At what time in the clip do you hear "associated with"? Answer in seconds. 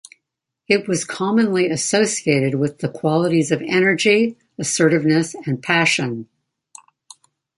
1.69-2.79